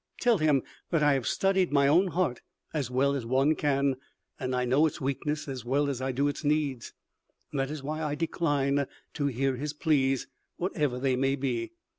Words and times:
Tell 0.19 0.39
him 0.39 0.63
that 0.89 1.03
I 1.03 1.13
have 1.13 1.27
studied 1.27 1.71
my 1.71 1.87
own 1.87 2.07
heart 2.07 2.41
as 2.73 2.89
well 2.89 3.13
as 3.13 3.23
one 3.23 3.53
can, 3.53 3.97
and 4.39 4.55
I 4.55 4.65
know 4.65 4.87
its 4.87 4.99
weakness 4.99 5.47
as 5.47 5.63
well 5.63 5.91
as 5.91 6.01
I 6.01 6.11
do 6.11 6.27
its 6.27 6.43
needs. 6.43 6.91
That 7.53 7.69
is 7.69 7.83
why 7.83 8.01
I 8.01 8.15
decline 8.15 8.87
to 9.13 9.25
hear 9.27 9.57
his 9.57 9.73
pleas, 9.73 10.25
whatever 10.57 10.97
they 10.97 11.15
may 11.15 11.35
be. 11.35 11.73